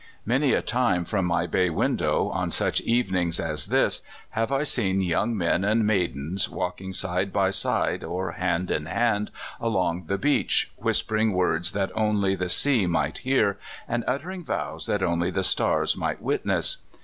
[0.25, 4.99] Many a time from my bay window, on such evenings as this, have I seen
[5.01, 9.29] young men and maidens walking side by side, or hand in hand,
[9.59, 15.03] along the beach, w^hispering words that only the sea might hear, and uttering vows that
[15.03, 16.77] only the stars might witness.